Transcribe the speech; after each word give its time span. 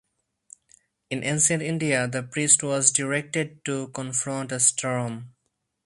In 1.11 1.23
ancient 1.23 1.61
India, 1.61 2.07
the 2.07 2.23
priest 2.23 2.63
was 2.63 2.89
directed 2.89 3.63
to 3.65 3.89
confront 3.89 4.51
a 4.51 4.59
storm. 4.59 5.35